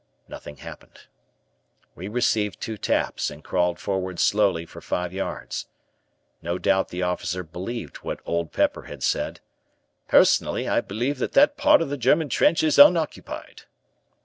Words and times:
Nothing 0.27 0.55
happened. 0.57 1.01
We 1.93 2.07
received 2.07 2.59
two 2.59 2.75
taps 2.75 3.29
and 3.29 3.43
crawled 3.43 3.77
forward 3.77 4.19
slowly 4.19 4.65
for 4.65 4.81
five 4.81 5.13
yards; 5.13 5.67
no 6.41 6.57
doubt 6.57 6.89
the 6.89 7.03
officer 7.03 7.43
believed 7.43 7.97
what 7.97 8.19
Old 8.25 8.51
Pepper 8.51 8.85
had 8.85 9.03
said, 9.03 9.41
"Personally 10.07 10.67
I 10.67 10.81
believe 10.81 11.19
that 11.19 11.33
that 11.33 11.55
part 11.55 11.83
of 11.83 11.89
the 11.89 11.97
German 11.97 12.29
trench 12.29 12.63
is 12.63 12.79
unoccupied." 12.79 13.65